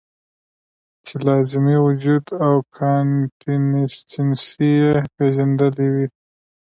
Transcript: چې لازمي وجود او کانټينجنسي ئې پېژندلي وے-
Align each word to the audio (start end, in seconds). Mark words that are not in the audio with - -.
چې 1.05 1.15
لازمي 1.27 1.77
وجود 1.87 2.25
او 2.45 2.53
کانټينجنسي 2.77 4.71
ئې 4.83 4.93
پېژندلي 5.15 5.87
وے- 5.95 6.05